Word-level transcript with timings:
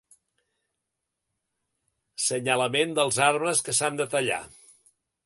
Senyalament 2.29 2.97
dels 3.01 3.21
arbres 3.27 3.63
que 3.69 3.77
s'han 3.81 4.01
de 4.01 4.09
tallar. 4.15 4.41